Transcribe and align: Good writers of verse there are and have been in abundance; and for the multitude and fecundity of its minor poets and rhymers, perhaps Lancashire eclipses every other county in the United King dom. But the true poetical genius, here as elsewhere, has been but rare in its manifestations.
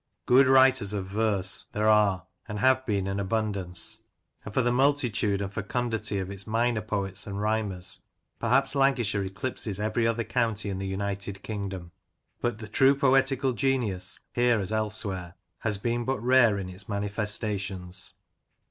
Good 0.25 0.47
writers 0.47 0.93
of 0.93 1.05
verse 1.05 1.65
there 1.73 1.87
are 1.87 2.25
and 2.47 2.57
have 2.57 2.83
been 2.87 3.05
in 3.05 3.19
abundance; 3.19 3.99
and 4.43 4.51
for 4.51 4.63
the 4.63 4.71
multitude 4.71 5.41
and 5.43 5.53
fecundity 5.53 6.17
of 6.17 6.31
its 6.31 6.47
minor 6.47 6.81
poets 6.81 7.27
and 7.27 7.39
rhymers, 7.39 8.01
perhaps 8.39 8.73
Lancashire 8.73 9.23
eclipses 9.25 9.79
every 9.79 10.07
other 10.07 10.23
county 10.23 10.71
in 10.71 10.79
the 10.79 10.87
United 10.87 11.43
King 11.43 11.69
dom. 11.69 11.91
But 12.41 12.57
the 12.57 12.67
true 12.67 12.95
poetical 12.95 13.53
genius, 13.53 14.17
here 14.33 14.59
as 14.59 14.73
elsewhere, 14.73 15.35
has 15.59 15.77
been 15.77 16.03
but 16.03 16.19
rare 16.19 16.57
in 16.57 16.67
its 16.67 16.89
manifestations. 16.89 18.15